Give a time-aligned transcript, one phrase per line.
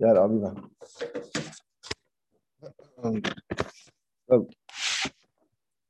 [0.00, 0.52] Et on.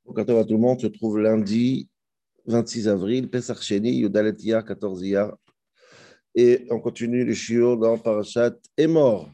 [0.04, 1.88] Bonjour à tout le monde, se trouve lundi
[2.44, 5.38] 26 avril, Pesach Sheni, Yudalet Iyar, 14 Iyar.
[6.34, 9.30] Et on continue le shiur dans Parashat est mort.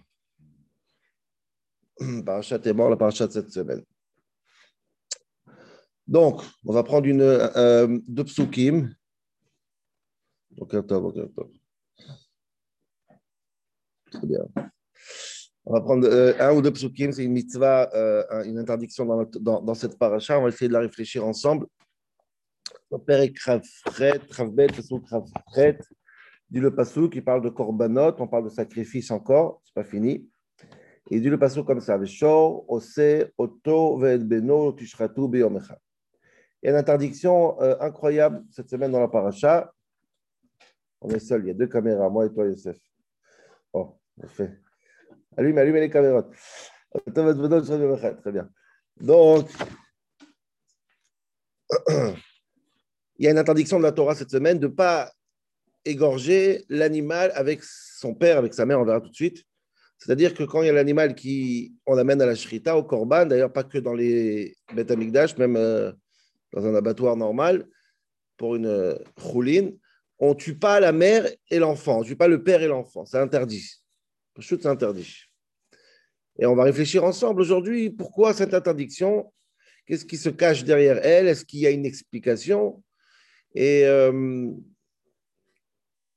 [2.25, 3.83] Parashat est mort, la Parashat cette semaine.
[6.07, 8.95] Donc, on va prendre une, euh, deux psukim.
[10.53, 11.13] Donc, attends.
[15.67, 19.61] On va prendre euh, un ou deux psukim, c'est une mitzvah, euh, une interdiction dans,
[19.61, 20.39] dans, cette paracha.
[20.39, 21.67] On va essayer de la réfléchir ensemble.
[22.99, 25.79] Père Kravfret, Kravbet, Kravfret,
[26.51, 30.29] dit le pasuk qui parle de korbanot, on parle de sacrifice encore, c'est pas fini.
[31.11, 34.75] Il dit le pasuk comme ça Veshor, Ose, Oto, Ved Beno,
[35.29, 35.79] Beyomecha.
[36.63, 39.73] Il y a une interdiction euh, incroyable cette semaine dans la paracha.
[41.01, 42.77] On est seul, il y a deux caméras, moi et toi, Youssef.
[43.73, 44.59] Oh, on fait.
[45.37, 46.29] Allume, allume les caméras.
[48.23, 48.49] Très bien.
[49.01, 49.49] Donc,
[53.19, 55.13] il y a une interdiction de la Torah cette semaine de ne pas
[55.85, 59.45] égorger l'animal avec son père, avec sa mère, on verra tout de suite.
[59.99, 63.27] C'est-à-dire que quand il y a l'animal qui on amène à la shrita, au korban,
[63.27, 64.91] d'ailleurs pas que dans les bêtes
[65.39, 65.93] même euh,
[66.53, 67.67] dans un abattoir normal,
[68.37, 69.79] pour une euh, rouline,
[70.19, 72.69] on ne tue pas la mère et l'enfant, on ne tue pas le père et
[72.69, 73.81] l'enfant, c'est interdit.
[74.39, 75.25] C'est interdit.
[76.39, 79.33] Et on va réfléchir ensemble aujourd'hui pourquoi cette interdiction,
[79.87, 82.83] qu'est-ce qui se cache derrière elle, est-ce qu'il y a une explication?
[83.55, 84.51] Et euh,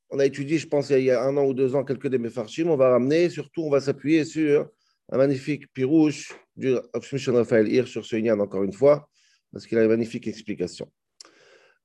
[0.10, 2.20] on a étudié, je pense, il y a un an ou deux ans, quelques des
[2.20, 2.70] Mefarshim.
[2.70, 4.70] On va ramener, surtout, on va s'appuyer sur
[5.12, 6.76] un magnifique pirouche du
[7.28, 9.10] Raphaël Hirsch sur ce Inyan, encore une fois,
[9.52, 10.92] parce qu'il a une magnifique explication.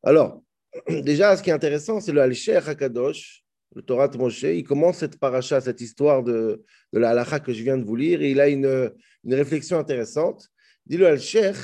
[0.02, 0.42] Alors,
[0.88, 4.42] déjà, ce qui est intéressant, c'est le Al-Sher Hakadosh, le Torah de Moshe.
[4.42, 8.22] Il commence cette paracha, cette histoire de, la halacha que je viens de vous lire,
[8.22, 8.92] et il a une,
[9.24, 10.48] réflexion intéressante.
[10.86, 11.54] Dit le Al-Sher,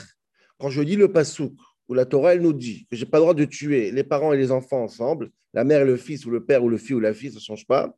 [0.59, 1.55] quand je dis le Pasouk,
[1.89, 4.05] où la Torah, elle nous dit que je n'ai pas le droit de tuer les
[4.05, 6.79] parents et les enfants ensemble, la mère et le fils, ou le père ou le
[6.79, 7.95] fils ou la fille, ça ne change pas.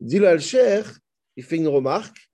[0.00, 0.82] Dit le Alcher,
[1.36, 2.28] il fait une remarque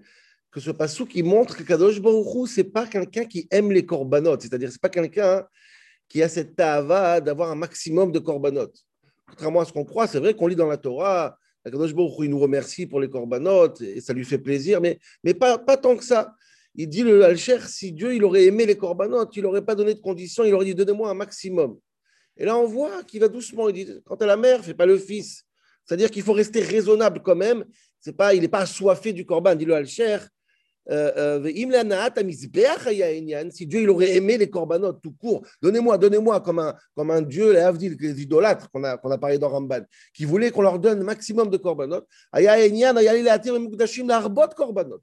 [0.50, 3.86] que ce passou qui montre que Kadosh Baruchou, ce n'est pas quelqu'un qui aime les
[3.86, 5.46] corbanotes, c'est-à-dire ce n'est pas quelqu'un
[6.08, 8.84] qui a cette tava d'avoir un maximum de corbanotes.
[9.32, 12.30] Contrairement à ce qu'on croit, c'est vrai qu'on lit dans la Torah, Kadosh Baruchou, il
[12.30, 15.96] nous remercie pour les corbanotes et ça lui fait plaisir, mais, mais pas, pas tant
[15.96, 16.34] que ça.
[16.74, 19.94] Il dit le Alcher, si Dieu il aurait aimé les corbanotes, il n'aurait pas donné
[19.94, 21.78] de conditions, il aurait dit donnez-moi un maximum.
[22.36, 23.70] Et là, on voit qu'il va doucement.
[23.70, 25.44] Il dit quant à la mère, fais pas le fils.
[25.86, 27.64] C'est-à-dire qu'il faut rester raisonnable quand même.
[28.00, 30.18] C'est pas, il n'est pas assoiffé du corban, dit le Alcher.
[30.84, 30.90] Si
[33.66, 37.52] Dieu il aurait aimé les corbanotes tout court, donnez-moi, donnez-moi comme un, comme un Dieu,
[37.52, 39.82] les Avdil, les idolâtres qu'on a, a parlé dans Ramban,
[40.12, 42.08] qui voulait qu'on leur donne un maximum de corbanotes.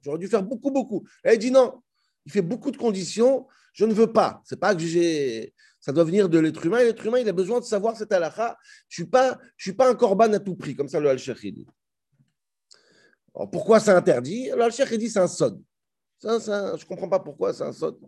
[0.02, 1.02] J'aurais dû faire beaucoup, beaucoup.
[1.24, 1.80] Là, il dit non,
[2.26, 4.42] il fait beaucoup de conditions, je ne veux pas.
[4.44, 5.54] C'est pas que j'ai.
[5.80, 6.80] Ça doit venir de l'être humain.
[6.80, 8.58] L'être humain, il a besoin de savoir cette halakha.
[8.88, 11.08] Je ne suis, pas, je suis pas un corban à tout prix, comme ça le
[11.08, 11.66] Al-Sheikh dit.
[13.50, 14.50] Pourquoi c'est interdit?
[14.54, 15.58] Le Al-Sheikh dit c'est un sod.
[16.20, 17.98] Ça, ça, je ne comprends pas pourquoi c'est un sod.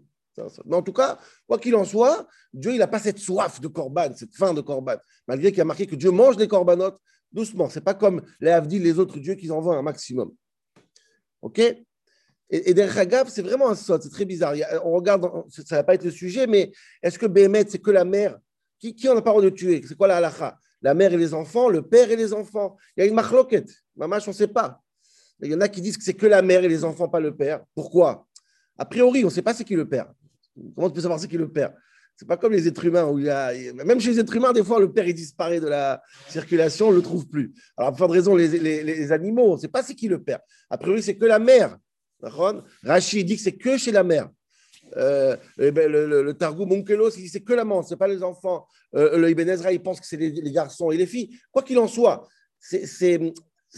[0.65, 3.69] Mais en tout cas, quoi qu'il en soit, Dieu, il n'a pas cette soif de
[3.69, 4.97] corban, cette faim de corban.
[5.27, 6.99] Malgré qu'il a marqué que Dieu mange les corbanotes
[7.33, 7.69] doucement.
[7.69, 10.33] Ce n'est pas comme les les autres dieux qui en vendent un maximum.
[11.41, 11.59] OK?
[11.59, 11.85] Et,
[12.51, 14.55] et derrière c'est vraiment un sot, c'est très bizarre.
[14.85, 16.71] on regarde, ça ne va pas être le sujet, mais
[17.03, 18.39] est-ce que Béhémet, c'est que la mère?
[18.79, 19.81] Qui, qui en a parole de tuer?
[19.87, 22.77] C'est quoi la halakha La mère et les enfants, le père et les enfants.
[22.97, 23.65] Il y a une machloket.
[23.97, 24.83] Mamache, on ne sait pas.
[25.41, 27.21] Il y en a qui disent que c'est que la mère et les enfants, pas
[27.21, 27.65] le père.
[27.75, 28.27] Pourquoi?
[28.79, 30.13] A priori, on ne sait pas c'est qui le père.
[30.75, 31.73] Comment tu peux savoir c'est qui le père?
[32.17, 33.53] C'est pas comme les êtres humains où il y a,
[33.85, 37.03] même chez les êtres humains, des fois, le père disparaît de la circulation, on le
[37.03, 37.53] trouve plus.
[37.77, 40.23] Alors, pour de raison, les, les, les animaux, on ne sait pas c'est qui le
[40.23, 40.41] père.
[40.71, 41.77] A priori, c'est que la mère.
[42.85, 44.31] Rachid dit que c'est que chez la mère.
[44.97, 48.67] Euh, ben, le, le, le, il dit c'est que la mère, c'est pas les enfants.
[48.95, 51.31] Euh, le Ibn Ezra, il pense que c'est les, les, garçons et les filles.
[51.51, 52.29] Quoi qu'il en soit,
[52.61, 53.33] c'est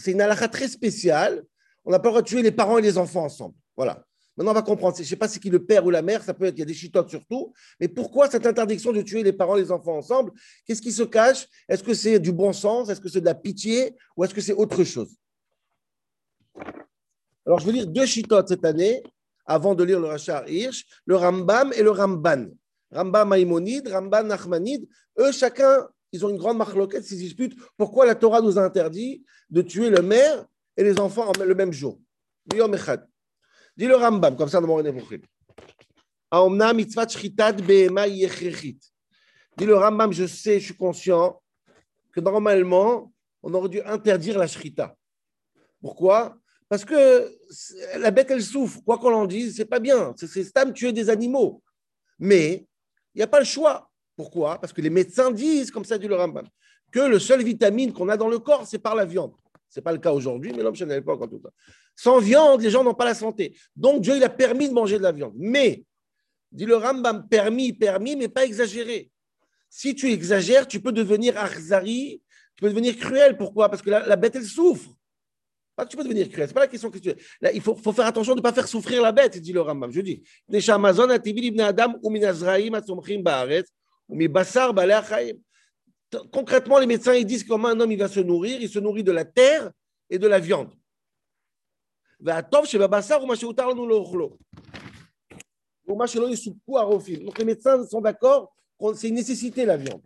[0.07, 1.43] une halakha très spéciale.
[1.83, 3.55] On n'a pas le droit de tuer les parents et les enfants ensemble.
[3.75, 4.05] Voilà.
[4.37, 4.97] Maintenant, on va comprendre.
[4.97, 6.59] Je ne sais pas si qui le père ou la mère, ça peut être, il
[6.59, 7.53] y a des chitotes surtout.
[7.79, 10.31] Mais pourquoi cette interdiction de tuer les parents et les enfants ensemble?
[10.65, 11.47] Qu'est-ce qui se cache?
[11.69, 12.89] Est-ce que c'est du bon sens?
[12.89, 13.95] Est-ce que c'est de la pitié?
[14.17, 15.15] Ou est-ce que c'est autre chose?
[17.45, 19.03] Alors, je vais lire deux chitotes cette année,
[19.45, 22.47] avant de lire le Rachar Hirsch, le Rambam et le Ramban.
[22.91, 24.87] Rambam Maïmonide, Ramban Nachmanide,
[25.19, 29.23] eux, chacun, ils ont une grande marloquette s'ils disputent pourquoi la Torah nous a interdit
[29.49, 30.45] de tuer le mère
[30.77, 31.99] et les enfants le même jour?
[32.47, 32.57] Dis
[33.87, 34.81] le Rambam, comme ça, dans mon
[39.57, 41.41] Dit le Rambam, je sais, je suis conscient
[42.11, 43.11] que normalement,
[43.43, 44.95] on aurait dû interdire la shrita.
[45.81, 46.37] Pourquoi?
[46.67, 47.31] Parce que
[47.97, 48.81] la bête, elle souffre.
[48.83, 50.13] Quoi qu'on en dise, c'est pas bien.
[50.17, 51.61] C'est Stam tuer des animaux.
[52.17, 52.67] Mais
[53.13, 53.89] il n'y a pas le choix.
[54.15, 54.59] Pourquoi?
[54.59, 56.47] Parce que les médecins disent, comme ça dit le Rambam,
[56.91, 59.33] que le seul vitamine qu'on a dans le corps, c'est par la viande.
[59.69, 61.49] Ce n'est pas le cas aujourd'hui, mais l'homme, je ne pas en tout cas.
[61.95, 63.57] Sans viande, les gens n'ont pas la santé.
[63.75, 65.33] Donc Dieu, il a permis de manger de la viande.
[65.35, 65.83] Mais,
[66.51, 69.11] dit le Rambam, permis, permis, mais pas exagéré.
[69.69, 72.21] Si tu exagères, tu peux devenir arzari,
[72.55, 73.35] tu peux devenir cruel.
[73.35, 73.67] Pourquoi?
[73.67, 74.89] Parce que la, bête, elle souffre.
[75.77, 76.47] Que tu peux devenir cruel.
[76.47, 77.11] Ce n'est pas la question que tu.
[77.41, 79.59] Là, il faut, faut, faire attention de ne pas faire souffrir la bête, dit le
[79.59, 79.91] Rambam.
[79.91, 80.23] Je dis
[86.31, 88.61] Concrètement, les médecins ils disent comment un homme il va se nourrir.
[88.61, 89.71] Il se nourrit de la terre
[90.09, 90.71] et de la viande.
[92.19, 92.45] Donc
[97.37, 98.55] les médecins sont d'accord
[98.95, 100.01] c'est une nécessité la viande.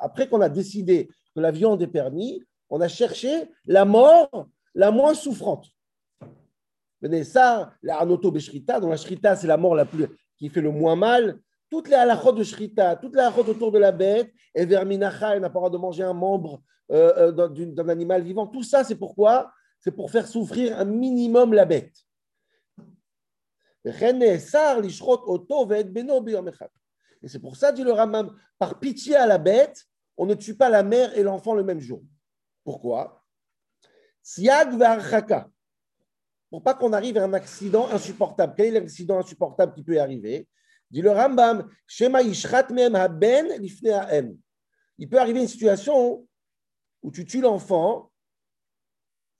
[0.00, 2.40] Après qu'on a décidé que la viande est permise,
[2.70, 5.66] on a cherché la mort la moins souffrante.
[7.24, 10.06] Ça, la Beshrita, dans la Shrita, c'est la mort la plus,
[10.38, 11.38] qui fait le moins mal.
[11.70, 15.42] Toutes les halachot de Shrita, toutes les halachot autour de la bête, et Verminacha, elle
[15.42, 18.46] n'a pas le droit de manger un membre euh, euh, d'un animal vivant.
[18.46, 19.52] Tout ça, c'est pourquoi?
[19.80, 21.94] C'est pour faire souffrir un minimum la bête.
[23.84, 23.92] Et
[27.28, 29.84] c'est pour ça, dit le Ramam, par pitié à la bête,
[30.16, 32.02] on ne tue pas la mère et l'enfant le même jour.
[32.64, 33.22] Pourquoi?
[34.22, 34.78] Siag
[36.50, 38.54] Pour pas qu'on arrive à un accident insupportable.
[38.56, 40.46] Quel est l'accident insupportable qui peut arriver?
[40.90, 44.38] Dit le Rambam, Shema haben
[44.98, 46.26] Il peut arriver une situation
[47.02, 48.12] où tu tues l'enfant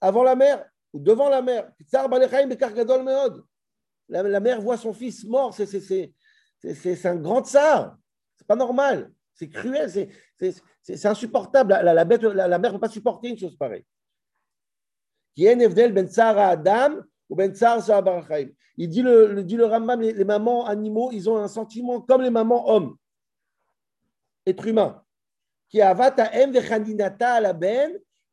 [0.01, 1.71] avant la mère ou devant la mère.
[4.09, 7.97] La, mère voit son fils mort, c'est un grand tsar.
[8.35, 9.11] C'est pas normal.
[9.33, 11.71] C'est cruel, c'est insupportable.
[11.71, 13.73] La, la, bête, la, mère ne peut pas supporter une chose pareille.
[13.73, 13.77] Ben Adam ou
[15.07, 15.57] Ben Il
[18.89, 22.69] dit le, dit le Rambam, les, mamans animaux, ils ont un sentiment comme les mamans
[22.69, 22.95] hommes,
[24.45, 25.01] être humain.
[25.69, 25.95] Qui ben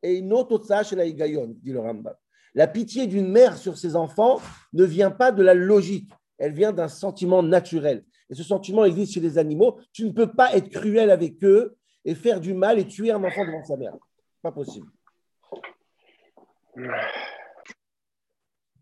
[0.03, 2.13] et dit le Rambam.
[2.55, 4.39] La pitié d'une mère sur ses enfants
[4.73, 8.05] ne vient pas de la logique, elle vient d'un sentiment naturel.
[8.29, 9.79] Et ce sentiment existe chez les animaux.
[9.91, 13.23] Tu ne peux pas être cruel avec eux et faire du mal et tuer un
[13.23, 13.95] enfant devant sa mère.
[14.41, 14.87] Pas possible.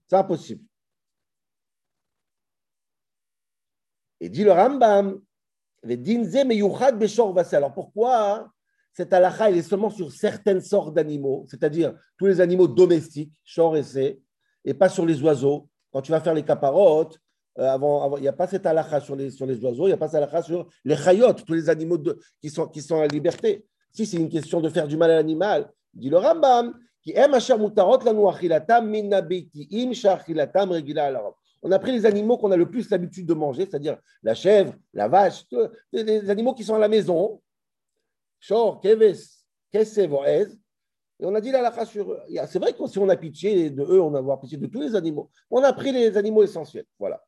[0.08, 0.64] C'est impossible.
[4.20, 5.22] Et dit le Rambam,
[7.54, 8.52] alors pourquoi
[8.94, 13.78] cette halakha, elle est seulement sur certaines sortes d'animaux, c'est-à-dire tous les animaux domestiques, chor
[13.78, 14.22] et
[14.64, 15.68] et pas sur les oiseaux?
[15.92, 17.18] Quand tu vas faire les caparotes,
[17.58, 19.94] euh, avant, il n'y a pas cette halakha sur les, sur les oiseaux, il n'y
[19.94, 21.98] a pas cette halakha sur les chayotes, tous les animaux
[22.40, 23.66] qui, sont, qui sont à liberté.
[23.92, 26.78] Si c'est une question de faire du mal à l'animal, dit le Rambam,
[31.64, 34.74] on a pris les animaux qu'on a le plus l'habitude de manger, c'est-à-dire la chèvre,
[34.94, 35.46] la vache,
[35.92, 37.42] les animaux qui sont à la maison,
[38.40, 39.38] Shor, Keves.
[39.74, 42.20] Et on a dit la sur eux.
[42.48, 44.82] C'est vrai que si on a pitié de eux, on va avoir pitié de tous
[44.82, 45.30] les animaux.
[45.50, 46.86] On a pris les animaux essentiels.
[47.00, 47.24] Voilà.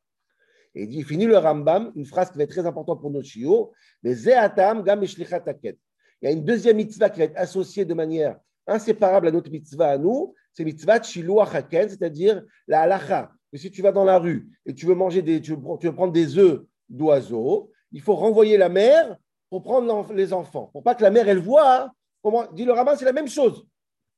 [0.74, 3.72] Et il finit le Rambam, une phrase qui va être très importante pour nos chiots,
[4.02, 5.76] mais gam Il
[6.22, 9.90] y a une deuxième mitzvah qui va être associée de manière inséparable à notre mitzvah
[9.90, 13.30] à nous, c'est mitzvah Shiluach Haken, c'est-à-dire la halacha.
[13.52, 16.12] Mais si tu vas dans la rue et tu veux manger des, tu veux, prendre
[16.12, 19.16] des œufs d'oiseaux, il faut renvoyer la mère
[19.50, 21.82] pour prendre les enfants, pour pas que la mère, elle voit.
[21.82, 21.92] Hein.
[22.22, 23.66] Comment, dit le rabbin, c'est la même chose.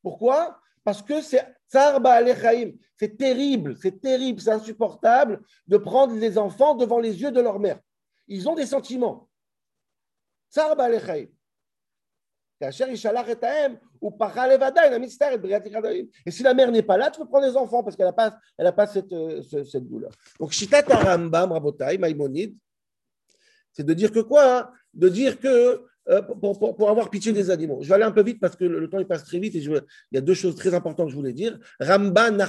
[0.02, 0.58] Pourquoi?
[0.84, 7.20] Parce que c'est c'est terrible, c'est terrible, c'est insupportable de prendre les enfants devant les
[7.20, 7.80] yeux de leur mère.
[8.28, 9.28] Ils ont des sentiments.
[10.50, 10.88] Tsarba
[12.60, 12.70] Et
[16.30, 18.38] si la mère n'est pas là, tu peux prendre les enfants parce qu'elle n'a pas,
[18.56, 20.10] elle a pas cette, euh, cette, douleur.
[20.40, 22.56] Donc, Shitat Rambam, Rabotai, Maïmonide,
[23.72, 24.70] c'est de dire que quoi hein?
[24.94, 27.80] De dire que euh, pour, avoir pitié des animaux.
[27.82, 29.58] Je vais aller un peu vite parce que le, temps il passe très vite et
[29.58, 29.82] il
[30.12, 31.58] y a deux choses très importantes que je voulais dire.
[31.80, 32.40] Rambam,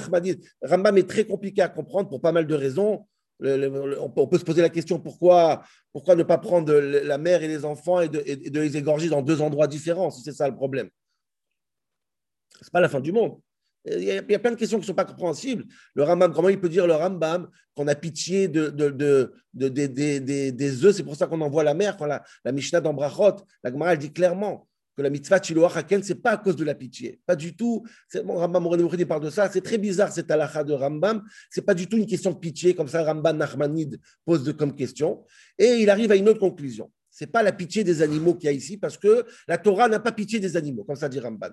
[0.62, 3.04] Rambam est très compliqué à comprendre pour pas mal de raisons.
[3.40, 7.64] On peut se poser la question pourquoi, pourquoi ne pas prendre la mère et les
[7.64, 8.20] enfants et de,
[8.60, 10.88] les égorger dans deux endroits différents si c'est ça le problème?
[12.60, 13.40] C'est pas la fin du monde.
[13.84, 15.64] Il y, a, plein de questions qui ne sont pas compréhensibles.
[15.94, 20.94] Le Rambam, comment il peut dire le Rambam qu'on a pitié de, de, des œufs
[20.94, 21.96] C'est pour ça qu'on envoie la mer.
[21.96, 24.68] Quand la, la Mishnah d'Ambrachot, la Gemara dit clairement
[24.98, 27.20] que la mitzvah Chiloach Haken, ce n'est pas à cause de la pitié.
[27.24, 27.86] Pas du tout.
[28.24, 29.48] Bon, Rambam Mouredi parle de ça.
[29.48, 31.22] C'est très bizarre cette halakha de Rambam.
[31.50, 34.74] Ce n'est pas du tout une question de pitié, comme ça Rambam Nachmanide pose comme
[34.74, 35.24] question.
[35.56, 36.90] Et il arrive à une autre conclusion.
[37.10, 39.88] Ce n'est pas la pitié des animaux qu'il y a ici, parce que la Torah
[39.88, 41.50] n'a pas pitié des animaux, comme ça dit Ramban.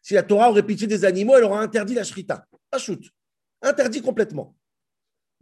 [0.00, 2.46] Si la Torah aurait pitié des animaux, elle aurait interdit la shrita.
[2.78, 3.04] shoot.
[3.60, 4.56] Interdit complètement.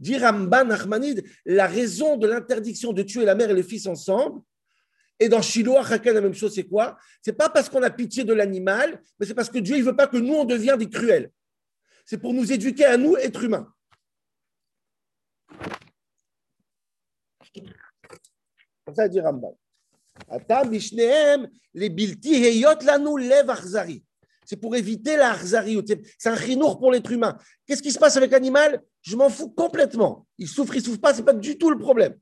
[0.00, 4.40] Dit Ramban Ahmanid, la raison de l'interdiction de tuer la mère et le fils ensemble,
[5.18, 6.98] et dans Shiloh, Haken, la même chose, c'est quoi?
[7.22, 9.96] C'est pas parce qu'on a pitié de l'animal, mais c'est parce que Dieu ne veut
[9.96, 11.30] pas que nous, on devienne des cruels.
[12.04, 13.72] C'est pour nous éduquer à nous, êtres humains.
[18.94, 19.58] ça dit Ramban.
[24.44, 27.36] C'est pour éviter la C'est un chinour pour l'être humain.
[27.66, 28.80] Qu'est-ce qui se passe avec l'animal?
[29.02, 30.26] Je m'en fous complètement.
[30.38, 32.16] Il souffre, il souffre pas, ce n'est pas du tout le problème.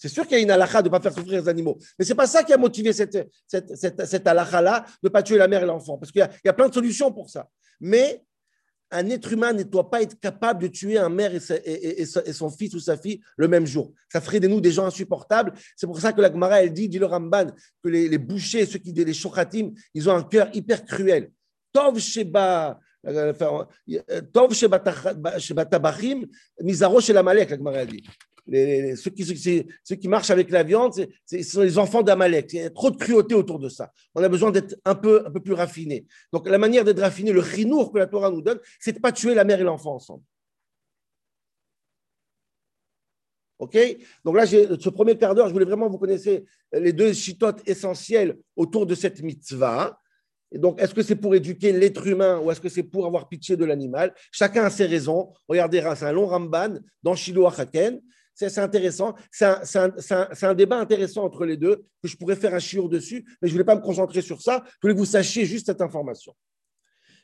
[0.00, 1.78] C'est sûr qu'il y a une halakha de ne pas faire souffrir les animaux.
[1.98, 5.22] Mais ce n'est pas ça qui a motivé cette, cette, cette, halakha-là de ne pas
[5.22, 5.98] tuer la mère et l'enfant.
[5.98, 7.48] Parce qu'il y, y, a plein de solutions pour ça.
[7.80, 8.24] Mais
[8.90, 12.74] un être humain ne doit pas être capable de tuer un mère et, son fils
[12.74, 13.92] ou sa fille le même jour.
[14.08, 15.52] Ça ferait de nous des gens insupportables.
[15.76, 17.46] C'est pour ça que la Gemara, elle dit, dit le Ramban,
[17.82, 21.30] que les, bouchers, ceux qui les shochatim, ils ont un cœur hyper cruel.
[21.72, 23.32] Tov sheba, euh,
[24.32, 26.26] Tov sheba tabachim,
[26.60, 28.02] mizaro shel amalek, la Gemara, dit
[28.50, 29.10] ceux,
[29.96, 30.92] qui, marchent avec la viande,
[31.24, 32.52] ce sont les enfants d'Amalek.
[32.52, 33.92] Il y a trop de cruauté autour de ça.
[34.14, 36.06] On a besoin d'être un peu, plus raffiné.
[36.32, 39.02] Donc, la manière d'être raffiné, le chinour que la Torah nous donne, c'est de ne
[39.02, 40.24] pas tuer la mère et l'enfant ensemble.
[43.60, 43.76] OK?
[44.24, 48.38] Donc là, ce premier quart d'heure, je voulais vraiment vous connaissez les deux chitotes essentielles
[48.56, 50.00] autour de cette mitzvah.
[50.52, 53.56] Donc, est-ce que c'est pour éduquer l'être humain ou est-ce que c'est pour avoir pitié
[53.56, 54.12] de l'animal?
[54.32, 55.32] Chacun a ses raisons.
[55.46, 58.00] Regardez, c'est un long ramban dans Shiloh Haken.
[58.34, 59.14] C'est intéressant.
[59.30, 63.48] C'est un, débat intéressant entre les deux, que je pourrais faire un chiour dessus, mais
[63.48, 64.64] je ne voulais pas me concentrer sur ça.
[64.66, 66.34] Je voulais que vous sachiez juste cette information.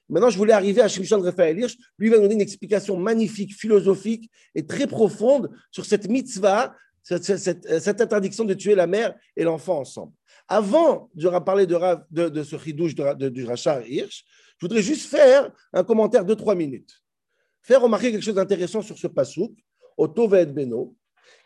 [0.09, 1.77] Maintenant, je voulais arriver à Shimshon Raphaël Hirsch.
[1.99, 8.45] Lui va donner une explication magnifique, philosophique et très profonde sur cette mitzvah, cette, interdiction
[8.45, 10.13] de tuer la mère et l'enfant ensemble.
[10.49, 14.25] Avant de parler de, de, ce ridouche de, du Rachar Hirsch,
[14.59, 17.03] je voudrais juste faire un commentaire de trois minutes.
[17.63, 19.53] Faire remarquer quelque chose d'intéressant sur ce pasouk,
[19.97, 20.97] au Tovet Beno,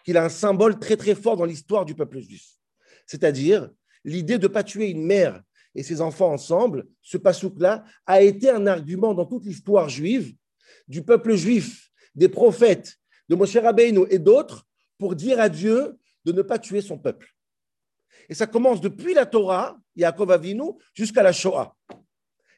[0.05, 2.47] qu'il a un symbole très très fort dans l'histoire du peuple juif.
[3.07, 3.71] C'est-à-dire
[4.05, 5.43] l'idée de ne pas tuer une mère
[5.75, 10.35] et ses enfants ensemble, ce pasouk-là, a été un argument dans toute l'histoire juive
[10.89, 12.97] du peuple juif, des prophètes,
[13.29, 14.67] de Moshe Rabbeinu et d'autres,
[14.99, 17.29] pour dire à Dieu de ne pas tuer son peuple.
[18.29, 21.77] Et ça commence depuis la Torah, Yaakov Avinu, jusqu'à la Shoah.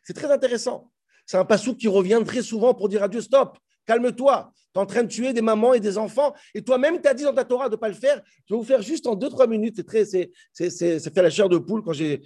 [0.03, 0.91] C'est très intéressant.
[1.27, 4.83] C'est un pasouk qui revient très souvent pour dire à Dieu stop, calme-toi, tu es
[4.83, 7.35] en train de tuer des mamans et des enfants, et toi-même, tu as dit dans
[7.35, 8.21] ta Torah de ne pas le faire.
[8.47, 9.75] Je vais vous faire juste en 2-3 minutes.
[9.77, 12.23] C'est très, c'est, c'est, c'est, ça fait la chair de poule quand j'ai,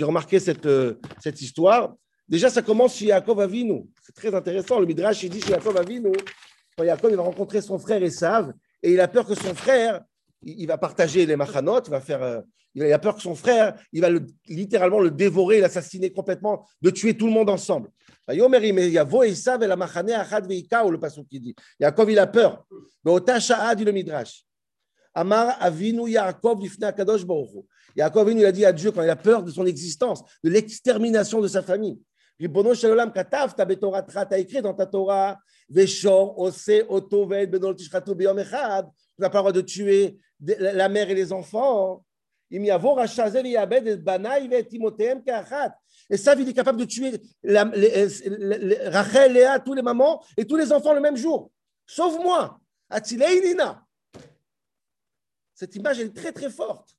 [0.00, 1.94] remarqué cette, euh, cette histoire.
[2.28, 3.84] Déjà, ça commence chez Yaakov Avinu.
[4.02, 4.78] C'est très intéressant.
[4.78, 6.12] Le Midrash, il dit chez Yaakov Avinu,
[6.76, 10.02] quand Yaakov il va rencontrer son frère Esav, et il a peur que son frère,
[10.42, 12.22] il, va partager les machanot, il va faire.
[12.22, 12.40] Euh,
[12.74, 14.08] il a peur que son frère, il va
[14.46, 17.90] littéralement le dévorer, l'assassiner complètement, de tuer tout le monde ensemble.
[18.28, 21.56] le passage qui dit.
[21.80, 22.64] Yaakov, il a peur.
[23.04, 24.44] Dit le Midrash.
[25.14, 27.22] Amar Avinu Yaakov Kadosh
[27.96, 31.40] Yaakov, il a dit à Dieu quand il a peur de son existence, de l'extermination
[31.40, 31.98] de sa famille.
[32.40, 38.38] Katav, ta Torah, tu as écrit dans ta Torah, Veshor, Ose, Otoved, Benol Tishratu, Beyom
[38.38, 38.86] Echad.
[38.86, 42.04] Tu n'as pas le droit de tuer la mère et les enfants.
[42.50, 42.66] Et
[46.16, 50.94] ça, il est capable de tuer Rachel, Léa, tous les mamans et tous les enfants
[50.94, 51.50] le même jour.
[51.86, 52.58] Sauve-moi.
[55.54, 56.97] Cette image est très très forte.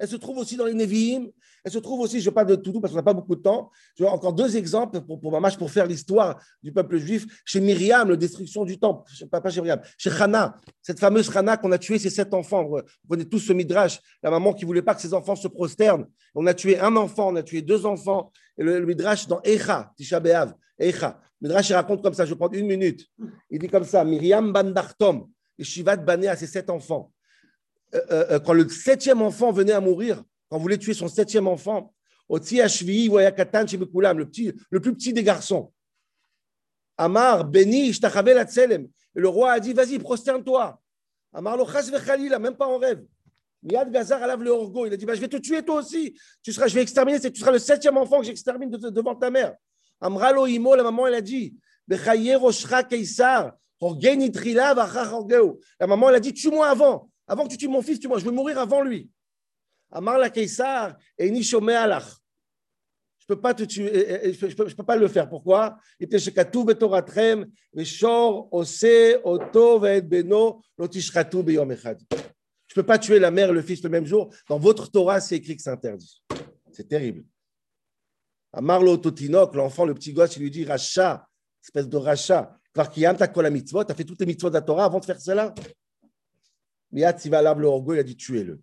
[0.00, 1.28] Elle se trouve aussi dans les Nevi'im.
[1.62, 3.70] Elle se trouve aussi, je parle de tout parce qu'on n'a pas beaucoup de temps.
[3.98, 7.42] Je encore deux exemples pour, ma pour faire l'histoire du peuple juif.
[7.44, 9.02] Chez Myriam, la destruction du temple.
[9.30, 9.78] Pas, pas chez Myriam.
[9.98, 12.64] Chez Hana, cette fameuse Hana qu'on a tué ses sept enfants.
[12.64, 12.80] Vous
[13.10, 14.00] connaissez tous ce midrash.
[14.22, 16.06] La maman qui voulait pas que ses enfants se prosternent.
[16.34, 18.32] On a tué un enfant, on a tué deux enfants.
[18.56, 20.54] Et le, midrash dans Echa, Tisha B'Av.
[20.78, 21.20] Echa.
[21.42, 22.24] Midrash, il raconte comme ça.
[22.24, 23.06] Je vais prendre une minute.
[23.50, 25.28] Il dit comme ça Myriam Bandartom.
[25.58, 27.12] Et Shivat Bané à ses sept enfants.
[27.94, 31.08] Euh, euh, euh, quand le septième enfant venait à mourir, quand vous voulez tuer son
[31.08, 31.92] septième enfant,
[32.28, 32.38] le
[34.24, 35.72] petit, le plus petit des garçons.
[36.96, 37.92] Amar, béni,
[39.14, 40.80] le roi a dit, vas-y, prosterne-toi.
[41.32, 41.66] Amar, lo
[42.38, 43.04] même pas en rêve.
[43.62, 44.86] Miad Gazar alave le orgo.
[44.86, 46.16] Il a dit, bah, je vais te tuer toi aussi.
[46.42, 49.54] Tu seras, je vais exterminer, tu seras le septième enfant que j'extermine devant ta mère.
[50.00, 51.56] Amralo imo, la maman, elle a dit,
[51.88, 51.96] la
[55.86, 57.09] maman, elle a dit, tue-moi avant.
[57.30, 58.18] Avant que tu tues mon fils, tue-moi.
[58.18, 59.08] Je vais mourir avant lui.
[59.92, 61.32] Amar la Kaysar et.
[61.32, 61.56] Je
[63.28, 65.28] peux pas te tuer, je peux, peux pas le faire.
[65.28, 65.78] Pourquoi?
[66.00, 66.08] Lo.
[72.66, 74.34] Je ne peux pas tuer la mère et le fils le même jour.
[74.48, 76.24] Dans votre Torah, c'est écrit que c'est interdit.
[76.72, 77.22] C'est terrible.
[78.52, 81.28] À Marlo Totinok, l'enfant, le petit gosse, il lui dit Racha,
[81.62, 82.56] espèce de Racha.
[82.74, 82.90] Tu as
[83.94, 85.54] fait toutes les mitzvot de la Torah avant de faire cela?
[86.92, 87.12] Il a
[88.02, 88.60] dit tuez-le.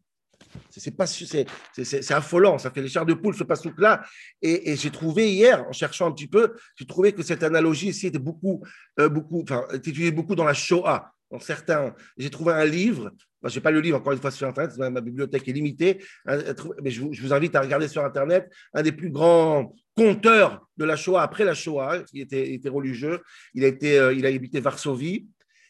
[0.69, 4.03] C'est affolant, ça fait les chars de poule ce pasouk là.
[4.41, 8.07] Et, j'ai trouvé hier, en cherchant un petit peu, j'ai trouvé que cette analogie ici
[8.07, 8.63] était beaucoup,
[9.00, 11.12] euh, beaucoup, enfin, était utilisée beaucoup dans la Shoah.
[11.29, 13.12] Dans certains, j'ai trouvé un livre.
[13.43, 16.01] je n'ai pas le livre encore une fois sur Internet, ma bibliothèque est limitée.
[16.25, 20.96] Mais je vous, invite à regarder sur Internet un des plus grands conteurs de la
[20.96, 23.19] Shoah après la Shoah, qui était, était religieux.
[23.53, 25.27] Il a été, euh, il a habité Varsovie.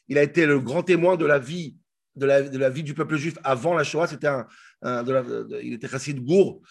[0.10, 1.76] Il a été le grand témoin de la vie
[2.18, 4.08] de la, de la vie du peuple juif avant la Shoah.
[4.08, 4.46] C'était un,
[5.62, 6.62] il était de Gour.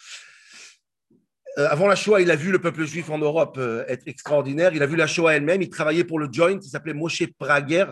[1.58, 4.74] Euh, avant la Shoah, il a vu le peuple juif en Europe euh, être extraordinaire.
[4.74, 5.62] Il a vu la Shoah elle-même.
[5.62, 6.58] Il travaillait pour le Joint.
[6.62, 7.86] Il s'appelait Moshe Prager.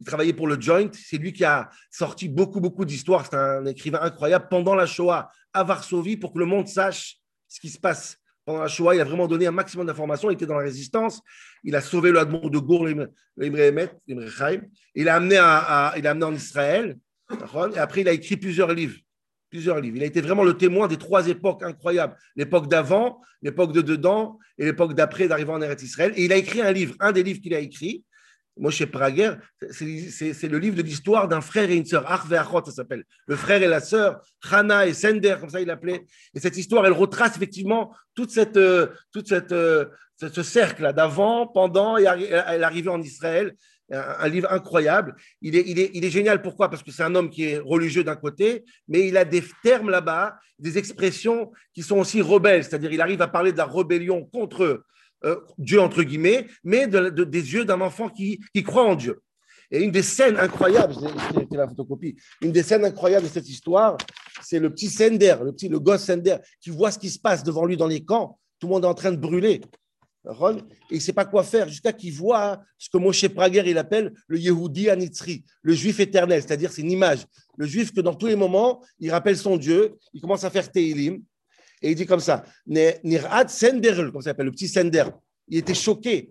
[0.00, 0.88] Il travaillait pour le Joint.
[0.92, 3.26] C'est lui qui a sorti beaucoup, beaucoup d'histoires.
[3.26, 7.60] C'est un écrivain incroyable pendant la Shoah à Varsovie pour que le monde sache ce
[7.60, 8.94] qui se passe pendant la Shoah.
[8.94, 10.30] Il a vraiment donné un maximum d'informations.
[10.30, 11.20] Il était dans la résistance.
[11.62, 16.98] Il a sauvé le de Gour, Il a amené, à, il a amené en Israël.
[17.74, 18.98] Et après, il a écrit plusieurs livres
[19.54, 19.98] plusieurs livres.
[19.98, 22.16] Il a été vraiment le témoin des trois époques incroyables.
[22.34, 26.12] L'époque d'avant, l'époque de dedans et l'époque d'après d'arriver en Eretz Israël.
[26.16, 28.02] Et il a écrit un livre, un des livres qu'il a écrit,
[28.56, 29.32] Moshe Prager,
[29.70, 33.04] c'est le livre de l'histoire d'un frère et une sœur, Arve Achot, ça s'appelle.
[33.26, 34.20] Le frère et la sœur,
[34.50, 36.04] Hana et Sender, comme ça il l'appelait.
[36.34, 39.86] Et cette histoire, elle retrace effectivement toute cette, euh, toute cette, euh,
[40.18, 43.54] ce cercle d'avant, pendant et l'arrivée en Israël
[43.90, 45.14] un, livre incroyable.
[45.42, 46.70] Il est, il, est, il est génial, pourquoi?
[46.70, 49.90] Parce que c'est un homme qui est religieux d'un côté, mais il a des termes
[49.90, 54.24] là-bas, des expressions qui sont aussi rebelles, c'est-à-dire il arrive à parler de la rébellion
[54.24, 54.84] contre
[55.24, 59.20] euh, Dieu, entre guillemets, mais de, des yeux d'un enfant qui, croit en Dieu.
[59.70, 63.96] Et une des scènes incroyables, c'est la photocopie, une des scènes incroyables de cette histoire,
[64.42, 67.42] c'est le petit Sender, le petit le gosse Sender, qui voit ce qui se passe
[67.42, 68.38] devant lui dans les camps.
[68.58, 69.62] Tout le monde est en train de brûler
[70.26, 73.76] et il ne sait pas quoi faire jusqu'à qu'il voit ce que Moshe Prager il
[73.76, 77.26] appelle le Yehudi Anitzri, le juif éternel, c'est-à-dire c'est une image.
[77.58, 80.70] Le juif que dans tous les moments, il rappelle son Dieu, il commence à faire
[80.70, 81.20] Teilim,
[81.84, 85.04] et il dit comme ça, Nirad Sender, comme ça s'appelle, le petit Sender.
[85.48, 86.30] Il était choqué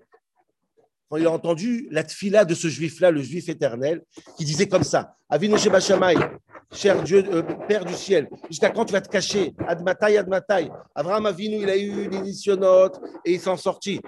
[1.07, 4.01] quand il a entendu la tfila de ce juif-là, le juif éternel,
[4.35, 8.93] qui disait comme ça, Avinu Sheba cher Dieu, euh, Père du ciel, jusqu'à quand tu
[8.93, 9.53] vas te cacher?
[9.67, 10.71] Admatai, Admatai.
[10.95, 14.01] Abraham Avinu, il a eu l'éditionnote et il s'en sortit.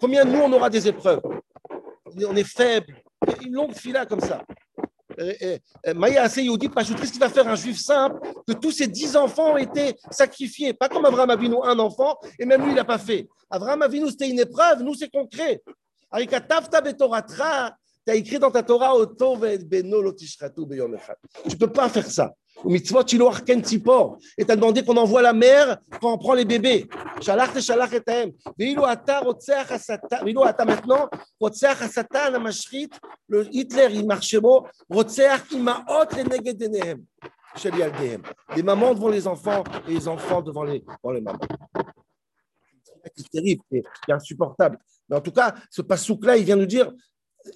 [0.00, 1.20] Combien de nous, on aura des épreuves?
[2.26, 2.96] On est faible.
[3.44, 4.42] Une longue fila comme ça.
[5.94, 9.54] Maya assez Yehudi qu'est-ce qu'il va faire un juif simple que tous ses dix enfants
[9.54, 12.98] ont été sacrifiés Pas comme Abraham Avinu, un enfant, et même lui, il n'a pas
[12.98, 13.28] fait.
[13.50, 15.62] Abraham Avinu, c'était une épreuve, nous, c'est concret.
[16.14, 18.94] Tu as écrit dans ta Torah
[21.44, 22.32] Tu ne peux pas faire ça.
[22.64, 26.88] Et tu as demandé qu'on envoie la mère quand on prend les bébés.
[30.64, 31.08] maintenant,
[33.28, 34.66] le Hitler, il marche beau,
[38.56, 41.38] les mamans devant les enfants et les enfants devant les, mamans.
[43.16, 44.78] C'est terrible, c'est insupportable.
[45.08, 46.90] Mais en tout cas, ce pasouk-là, il vient nous dire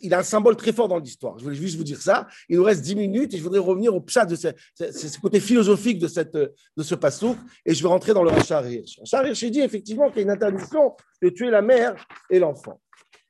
[0.03, 1.38] il a un symbole très fort dans l'histoire.
[1.38, 2.27] Je voulais juste vous dire ça.
[2.49, 5.99] Il nous reste dix minutes et je voudrais revenir au pshat de ce, côté philosophique
[5.99, 8.99] de, cette, de ce passouk et je vais rentrer dans le Rachar Hirsch.
[9.01, 11.94] Rachar Hirsch dit effectivement qu'il y a une interdiction de tuer la mère
[12.31, 12.81] et l'enfant.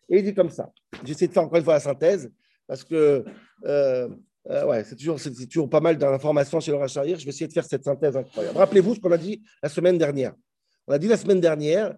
[0.09, 0.71] Et il dit comme ça.
[1.05, 2.31] J'essaie de faire encore une fois la synthèse
[2.67, 3.25] parce que
[3.65, 4.09] euh,
[4.51, 5.19] euh, ouais, c'est toujours,
[5.51, 8.57] toujours pas mal d'informations sur le Rachar Je vais essayer de faire cette synthèse incroyable.
[8.57, 10.35] Rappelez-vous ce qu'on a dit la semaine dernière.
[10.87, 11.97] On a dit la semaine dernière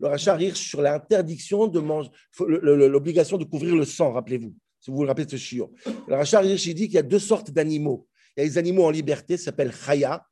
[0.00, 5.06] le rachat sur l'interdiction de manger, l'obligation de couvrir le sang, rappelez-vous, si vous vous
[5.06, 5.72] rappelez de ce chiot.
[6.08, 8.08] Le rachat il dit qu'il y a deux sortes d'animaux.
[8.36, 10.24] Il y a les animaux en liberté, ça s'appelle chaya.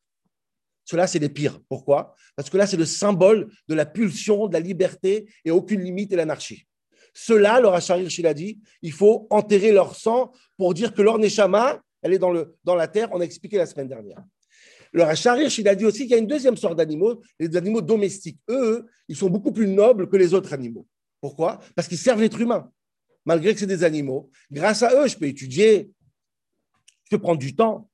[0.85, 1.61] Cela, c'est les pires.
[1.68, 2.14] Pourquoi?
[2.35, 6.12] Parce que là, c'est le symbole de la pulsion, de la liberté et aucune limite
[6.14, 6.66] et l'anarchie.
[7.12, 11.18] Cela, le rachat il a dit, il faut enterrer leur sang pour dire que leur
[11.18, 13.09] neshama, elle est dans, le, dans la terre.
[13.12, 14.22] On a expliqué la semaine dernière.
[14.92, 17.81] Le Racharish, il a dit aussi qu'il y a une deuxième sorte d'animaux, les animaux
[17.81, 18.38] domestiques.
[18.48, 20.87] Eux, ils sont beaucoup plus nobles que les autres animaux.
[21.20, 21.61] Pourquoi?
[21.74, 22.70] Parce qu'ils servent l'être humain.
[23.24, 25.90] Malgré que c'est des animaux, grâce à eux, je peux étudier,
[27.05, 27.90] je peux prendre du temps.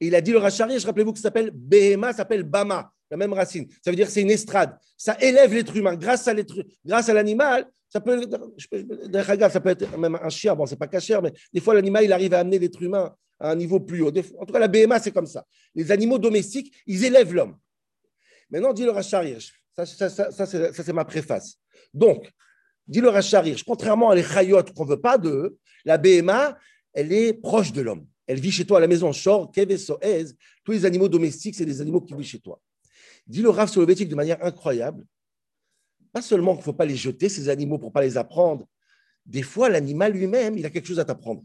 [0.00, 3.32] Et il a dit le Racharish, rappelez-vous que ça s'appelle Behema, s'appelle Bama, la même
[3.32, 3.68] racine.
[3.80, 4.76] Ça veut dire que c'est une estrade.
[4.96, 5.94] Ça élève l'être humain.
[5.94, 6.34] Grâce à
[6.84, 10.56] grâce à l'animal, ça peut, ça peut être même un chien.
[10.56, 13.52] Bon, c'est pas cachère, mais des fois l'animal il arrive à amener l'être humain à
[13.52, 14.08] un niveau plus haut.
[14.08, 15.46] En tout cas, la BMA, c'est comme ça.
[15.76, 17.56] Les animaux domestiques, ils élèvent l'homme.
[18.50, 19.38] Maintenant, dit le Racharir,
[19.76, 21.56] ça, ça, ça, c'est ma préface.
[21.92, 22.28] Donc,
[22.88, 26.58] dit le Racharir, contrairement à les chayotes qu'on veut pas d'eux, la BMA,
[26.92, 28.06] elle est proche de l'homme.
[28.26, 29.12] Elle vit chez toi à la maison.
[29.12, 30.26] Shor, Kev Soez,
[30.64, 32.60] tous les animaux domestiques, c'est des animaux qui vivent chez toi.
[33.26, 35.06] Dit le Rav Soloveitchik de manière incroyable.
[36.12, 38.66] Pas seulement qu'il ne faut pas les jeter, ces animaux, pour ne pas les apprendre.
[39.26, 41.42] Des fois, l'animal lui-même, il a quelque chose à t'apprendre.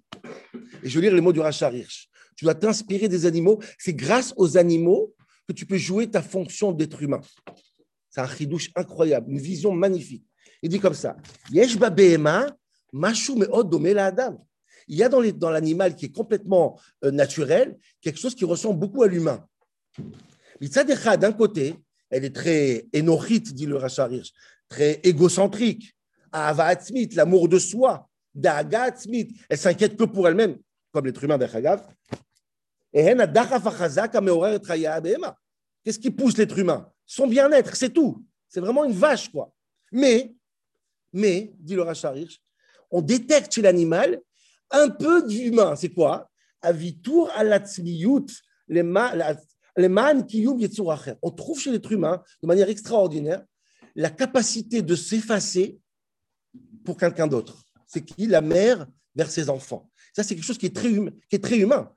[0.83, 2.09] Et je vais lire les mots du Rachar Hirsch.
[2.35, 3.59] Tu dois t'inspirer des animaux.
[3.77, 5.13] C'est grâce aux animaux
[5.47, 7.21] que tu peux jouer ta fonction d'être humain.
[8.09, 10.25] C'est un chidouche incroyable, une vision magnifique.
[10.61, 11.15] Il dit comme ça.
[11.51, 11.57] Il
[14.97, 19.07] y a dans l'animal qui est complètement euh, naturel quelque chose qui ressemble beaucoup à
[19.07, 19.45] l'humain.
[20.61, 21.75] D'un côté,
[22.09, 24.31] elle est très énorite, dit le Rachar Hirsch,
[24.67, 25.95] très égocentrique.
[26.31, 26.75] Ahava
[27.15, 28.07] l'amour de soi.
[28.35, 28.93] Daga
[29.49, 30.57] elle s'inquiète que pour elle-même,
[30.91, 31.87] comme l'être humain d'Achagav.
[35.83, 36.91] Qu'est-ce qui pousse l'être humain?
[37.05, 38.23] Son bien-être, c'est tout.
[38.47, 39.51] C'est vraiment une vache, quoi.
[39.91, 40.35] Mais,
[41.11, 42.39] mais, dit le Rachar Hirsch,
[42.91, 44.21] on détecte chez l'animal
[44.71, 45.75] un peu d'humain.
[45.75, 46.29] C'est quoi?
[46.61, 48.27] Avitur alatzmiyut,
[49.79, 50.25] les man
[51.21, 53.43] On trouve chez l'être humain, de manière extraordinaire,
[53.95, 55.79] la capacité de s'effacer
[56.83, 57.63] pour quelqu'un d'autre.
[57.87, 59.89] C'est qui La mère vers ses enfants.
[60.13, 61.91] Ça, c'est quelque chose qui est très, hum, qui humain.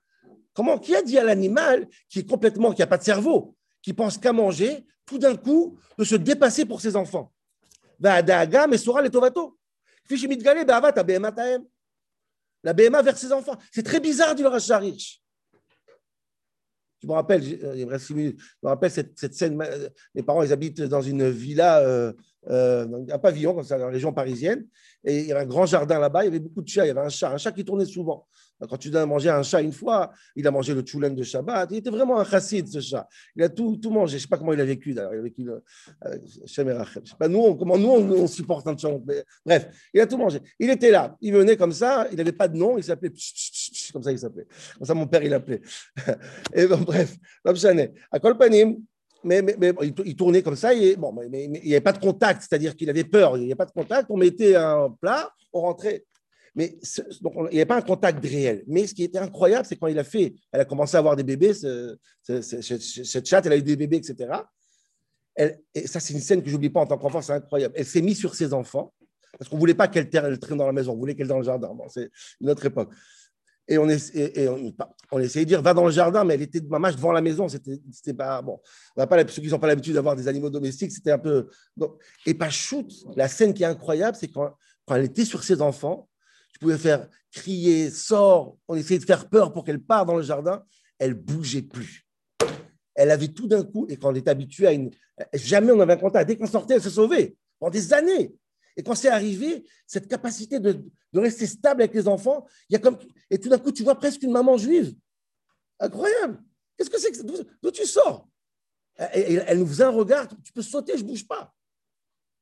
[0.55, 3.93] Comment Qui a dit à l'animal qui est complètement, qui n'a pas de cerveau, qui
[3.93, 7.33] pense qu'à manger, tout d'un coup, de se dépasser pour ses enfants?
[12.65, 13.57] La BMA vers ses enfants.
[13.73, 15.22] C'est très bizarre, dit le Racharich.
[17.03, 19.61] Je me rappelle, euh, je me rappelle cette, cette scène.
[20.15, 21.81] Mes parents, ils habitent dans une villa,
[22.51, 24.67] euh, euh, un pavillon, comme ça, dans la région parisienne.
[25.05, 26.85] Et il y avait un grand jardin là-bas, il y avait beaucoup de chats.
[26.85, 28.27] Il y avait un chat, un chat qui tournait souvent.
[28.69, 31.23] Quand tu donnes à manger un chat une fois, il a mangé le tchoulen de
[31.25, 31.69] Shabbat.
[31.73, 33.09] Il était vraiment un chassid, ce chat.
[33.35, 34.13] Il a tout, tout mangé.
[34.13, 35.15] Je ne sais pas comment il a vécu, d'ailleurs.
[35.15, 35.51] Il a vécu
[36.01, 38.91] avec Je ne sais pas nous, comment nous, on, supporte un chat.
[39.45, 40.41] Bref, il a tout mangé.
[40.61, 41.17] Il était là.
[41.21, 42.07] Il venait comme ça.
[42.13, 42.79] Il n'avait pas de nom.
[42.79, 43.13] Il s'appelait
[43.93, 44.47] comme ça, il s'appelait.
[44.79, 45.61] Comme ça, mon père, il l'appelait.
[46.55, 48.77] Et bon, bref, à Kolpanim,
[49.25, 49.73] mais, mais, mais,
[50.05, 52.91] il tournait comme ça, et, bon, mais, il n'y avait pas de contact, c'est-à-dire qu'il
[52.91, 56.05] avait peur, il n'y avait pas de contact, on mettait un plat, on rentrait.
[56.55, 56.79] Mais
[57.23, 58.63] donc, il n'y avait pas un contact réel.
[58.67, 61.17] Mais ce qui était incroyable, c'est quand il a fait, elle a commencé à avoir
[61.17, 64.35] des bébés, cette chatte, elle a eu des bébés, etc.
[65.75, 67.75] Et ça, c'est une scène que je n'oublie pas en tant qu'enfant, c'est incroyable.
[67.77, 68.93] Elle s'est mise sur ses enfants,
[69.39, 71.45] parce qu'on ne voulait pas qu'elle traîne dans la maison, on voulait qu'elle dans le
[71.45, 71.73] jardin.
[71.75, 72.91] Bon, c'est une autre époque.
[73.69, 74.49] Et on, et,
[75.13, 77.49] on, essayait de dire va dans le jardin, mais elle était maman devant la maison.
[77.49, 78.61] C'était pas bon.
[78.97, 81.49] On pas ceux qui n'ont pas l'habitude d'avoir des animaux domestiques, c'était un peu.
[82.27, 82.93] et pas shoot.
[83.17, 84.55] La scène qui est incroyable, c'est quand,
[84.91, 86.09] elle était sur ses enfants,
[86.53, 88.57] tu pouvais faire crier, sort.
[88.67, 90.65] On essayait de faire peur pour qu'elle parte dans le jardin.
[90.99, 92.07] Elle bougeait plus.
[92.95, 94.91] Elle avait tout d'un coup, et quand on est habitué à une.
[95.33, 96.29] Jamais on avait un contact.
[96.29, 97.37] Dès qu'on sortait, elle se sauvait.
[97.59, 98.35] Pendant des années.
[98.77, 100.83] Et quand c'est arrivé, cette capacité de,
[101.15, 102.99] rester stable avec les enfants, il y a comme,
[103.31, 104.95] et tout d'un coup, tu vois presque une maman juive.
[105.79, 106.43] Incroyable.
[106.77, 108.29] Qu'est-ce que c'est que D'où tu sors?
[108.97, 111.55] Elle, elle, nous faisait un regard, tu peux sauter, je ne bouge pas.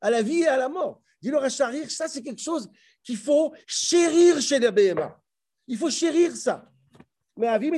[0.00, 1.02] À la vie et à la mort.
[1.20, 2.70] Dis-le à Charir, ça c'est quelque chose
[3.02, 5.20] qu'il faut chérir chez les BMA.
[5.66, 6.70] Il faut chérir ça.
[7.36, 7.70] Mais à vie,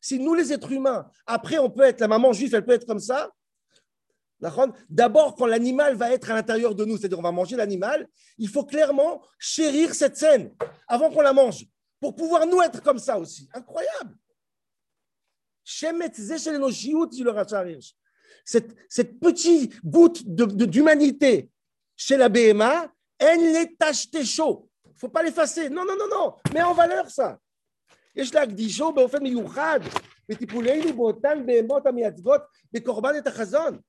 [0.00, 2.86] si nous les êtres humains, après on peut être, la maman juive, elle peut être
[2.86, 3.30] comme ça,
[4.89, 8.07] D'abord, quand l'animal va être à l'intérieur de nous, c'est-à-dire on va manger l'animal,
[8.37, 10.53] il faut clairement chérir cette scène
[10.87, 11.65] avant qu'on la mange,
[11.99, 13.49] pour pouvoir nous être comme ça aussi.
[13.53, 14.15] Incroyable.
[18.45, 21.49] Cette, cette petite goutte d'humanité
[21.95, 24.69] chez la BMA, elle les tâche chaud.
[24.85, 25.69] Il ne faut pas l'effacer.
[25.69, 26.33] Non, non, non, non.
[26.53, 27.37] Mets en valeur ça.
[28.15, 29.79] יש להקדישו באופן מיוחד
[30.29, 32.41] בטיפולנו באותן בהמות המייצגות
[32.73, 33.79] בקורבן את החזון.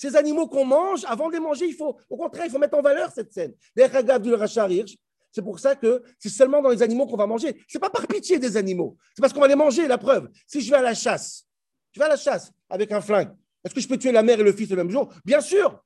[0.00, 2.78] Ces animaux qu'on mange, avant de les manger, il faut, au contraire, il faut mettre
[2.78, 3.52] en valeur cette scène.
[3.76, 7.62] C'est pour ça que c'est seulement dans les animaux qu'on va manger.
[7.68, 8.96] Ce n'est pas par pitié des animaux.
[9.14, 10.30] C'est parce qu'on va les manger, la preuve.
[10.46, 11.44] Si je vais à la chasse,
[11.92, 13.28] je vais à la chasse avec un flingue.
[13.62, 15.12] Est-ce que je peux tuer la mère et le fils le même jour?
[15.22, 15.84] Bien sûr.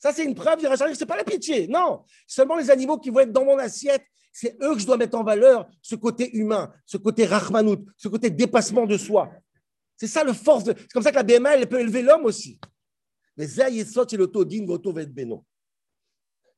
[0.00, 1.68] Ça, c'est une preuve du Ce n'est pas la pitié.
[1.68, 2.02] Non.
[2.26, 5.16] Seulement les animaux qui vont être dans mon assiette, c'est eux que je dois mettre
[5.16, 9.30] en valeur, ce côté humain, ce côté rahmanout, ce côté dépassement de soi.
[9.96, 10.64] C'est ça le force.
[10.64, 12.58] C'est comme ça que la BMA, elle peut élever l'homme aussi.
[13.36, 15.44] Mais ça, il est l'auto din voto vet beno.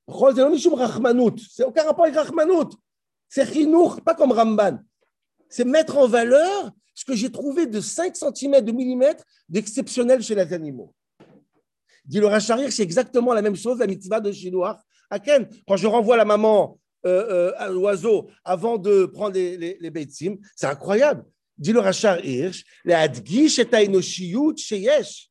[0.07, 2.71] C'est aucun rapport avec Rahmanout.
[3.29, 4.79] C'est chinour, pas comme Ramban.
[5.49, 10.35] C'est mettre en valeur ce que j'ai trouvé de 5 cm, de millimètres d'exceptionnel chez
[10.35, 10.95] les animaux.
[12.05, 12.29] Dit le
[12.71, 14.79] c'est exactement la même chose, la mitzvah de chinois.
[15.09, 19.57] À Ken, quand je renvoie la maman euh, euh, à l'oiseau avant de prendre les,
[19.57, 21.25] les, c'est incroyable.
[21.57, 23.69] Dit le Rachar Hirsch, le Adgish et
[24.57, 25.31] Sheyesh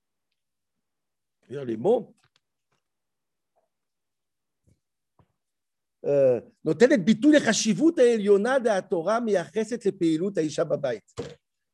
[1.49, 2.15] les mots.
[6.05, 6.41] Euh,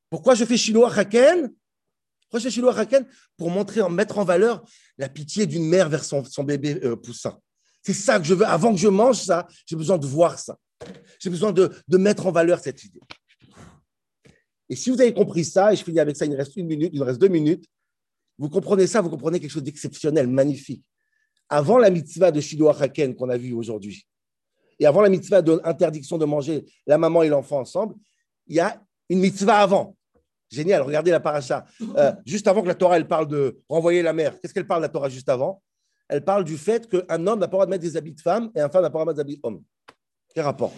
[0.10, 1.54] Pourquoi je fais Shiloh Haken?
[2.22, 2.72] Pourquoi je fais Shiloh
[3.38, 4.64] Pour montrer, mettre en valeur
[4.98, 7.40] la pitié d'une mère vers son, bébé euh, poussin.
[7.82, 8.46] C'est ça que je veux.
[8.46, 10.58] Avant que je mange ça, j'ai besoin de voir ça.
[11.20, 13.02] J'ai besoin de, de, mettre en valeur cette idée.
[14.70, 16.68] Et si vous avez compris ça, et je finis avec ça, il me reste une
[16.68, 17.66] minute, il me reste deux minutes,
[18.39, 20.84] vous comprenez ça, vous comprenez quelque chose d'exceptionnel, magnifique.
[21.49, 24.08] Avant la mitzvah de Shiloh Haken qu'on a vu aujourd'hui,
[24.80, 27.95] et avant la mitzvah d'interdiction de manger la maman et l'enfant ensemble,
[28.47, 29.97] il y a une mitzvah avant.
[30.49, 31.65] Génial, regardez la paracha.
[31.97, 34.82] Euh, juste avant que la Torah elle parle de renvoyer la mère, qu'est-ce qu'elle parle
[34.82, 35.62] la Torah juste avant?
[36.08, 38.21] Elle parle du fait qu'un homme n'a pas le droit de mettre des habits de
[38.21, 39.63] femme et un femme n'a pas le droit de mettre des habits d'homme.
[40.34, 40.73] Quel rapport?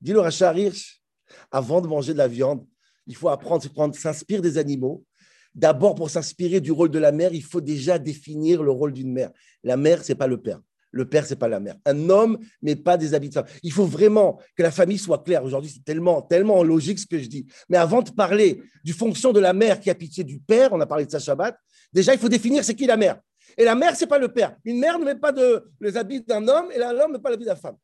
[0.00, 0.54] Dis le Racha
[1.50, 2.64] avant de manger de la viande,
[3.08, 5.04] il faut apprendre, à s'inspirer des animaux.
[5.54, 9.12] D'abord, pour s'inspirer du rôle de la mère, il faut déjà définir le rôle d'une
[9.12, 9.30] mère.
[9.64, 10.60] La mère, ce n'est pas le père.
[10.90, 11.76] Le père, c'est pas la mère.
[11.84, 13.30] Un homme, mais pas des habits.
[13.62, 15.44] Il faut vraiment que la famille soit claire.
[15.44, 17.46] Aujourd'hui, c'est tellement, tellement logique ce que je dis.
[17.68, 20.80] Mais avant de parler du fonction de la mère qui a pitié du père, on
[20.80, 21.58] a parlé de sa Shabbat,
[21.92, 23.20] déjà, il faut définir c'est qui la mère.
[23.56, 24.56] Et la mère, c'est pas le père.
[24.64, 27.30] Une mère ne met pas de, les habits d'un homme et l'homme ne met pas
[27.30, 27.76] l'habit de la femme.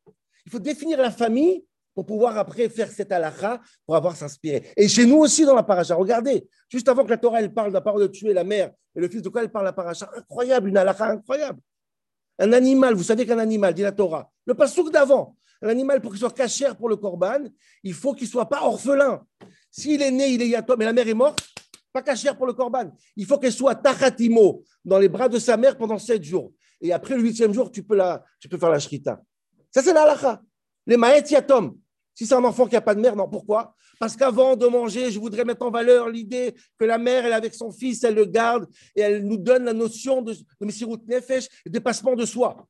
[0.45, 1.63] Il faut définir la famille
[1.95, 4.69] pour pouvoir après faire cette halakha, pour avoir s'inspirer.
[4.75, 7.69] Et chez nous aussi dans la paracha, regardez, juste avant que la Torah elle parle
[7.69, 9.73] de la parole de tuer la mère et le fils, de quoi elle parle la
[9.73, 11.59] paracha Incroyable, une halakha incroyable.
[12.37, 16.11] Un animal, vous savez qu'un animal, dit la Torah, le pasouk d'avant, un animal pour
[16.11, 17.45] qu'il soit cachère pour le korban,
[17.81, 19.25] il faut qu'il ne soit pas orphelin.
[19.71, 21.39] S'il est né, il est yatom, mais la mère est morte,
[21.93, 22.91] pas cachère pour le korban.
[23.15, 26.51] Il faut qu'elle soit tachatimo dans les bras de sa mère pendant sept jours.
[26.81, 29.21] Et après le huitième jour, tu peux, la, tu peux faire la shrita.
[29.71, 30.41] Ça, c'est la
[30.85, 31.77] Les maët yatom.
[32.15, 33.27] Si c'est un enfant qui n'a pas de mère, non.
[33.27, 33.75] Pourquoi?
[33.99, 37.53] Parce qu'avant de manger, je voudrais mettre en valeur l'idée que la mère, elle avec
[37.53, 41.47] son fils, elle le garde et elle nous donne la notion de, de Messirut Nefesh,
[41.65, 42.65] dépassement de soi.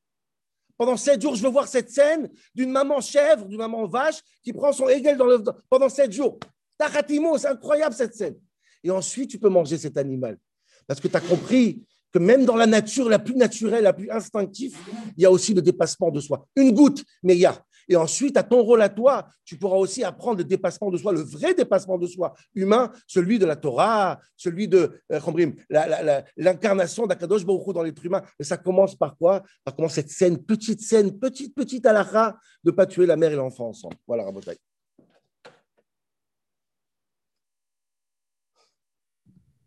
[0.76, 4.52] Pendant sept jours, je veux voir cette scène d'une maman chèvre, d'une maman vache qui
[4.52, 6.38] prend son égel dans le, pendant sept jours.
[6.76, 8.36] Tachatimo, c'est incroyable cette scène.
[8.84, 10.38] Et ensuite, tu peux manger cet animal.
[10.86, 11.82] Parce que tu as compris
[12.12, 14.76] que même dans la nature la plus naturelle, la plus instinctive,
[15.16, 16.46] il y a aussi le dépassement de soi.
[16.56, 17.62] Une goutte, mais il y a.
[17.88, 21.12] Et ensuite, à ton rôle à toi, tu pourras aussi apprendre le dépassement de soi,
[21.12, 27.44] le vrai dépassement de soi humain, celui de la Torah, celui de euh, l'incarnation d'Akadosh
[27.44, 28.22] Baruch dans l'être humain.
[28.38, 29.42] Et ça commence par quoi?
[29.64, 33.32] Par comment cette scène, petite scène, petite, petite halakha, de ne pas tuer la mère
[33.32, 33.96] et l'enfant ensemble.
[34.06, 34.58] Voilà, Rabotai.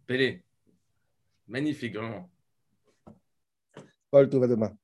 [0.06, 0.44] Pélé,
[1.48, 2.30] magnifique, vraiment.
[4.10, 4.76] Paul, tout va demain.